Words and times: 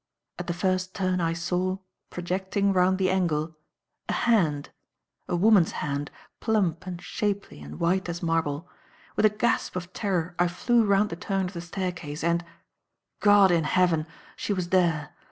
At 0.39 0.47
the 0.47 0.53
first 0.55 0.95
turn 0.95 1.21
I 1.21 1.33
saw, 1.33 1.77
projecting 2.09 2.73
round 2.73 2.97
the 2.97 3.11
angle, 3.11 3.55
a 4.09 4.13
hand 4.13 4.71
a 5.27 5.35
woman's 5.35 5.73
hand, 5.73 6.09
plump 6.39 6.87
and 6.87 6.99
shapely 6.99 7.61
and 7.61 7.79
white 7.79 8.09
as 8.09 8.23
marble. 8.23 8.67
With 9.15 9.25
a 9.27 9.29
gasp 9.29 9.75
of 9.75 9.93
terror 9.93 10.33
I 10.39 10.47
flew 10.47 10.83
round 10.85 11.11
the 11.11 11.15
turn 11.15 11.45
of 11.45 11.53
the 11.53 11.61
staircase 11.61 12.23
and 12.23 12.43
God 13.19 13.51
in 13.51 13.65
Heaven! 13.65 14.07
She 14.35 14.53
was 14.53 14.69
there! 14.69 15.11